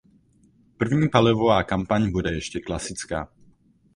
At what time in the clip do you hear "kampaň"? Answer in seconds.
1.63-2.11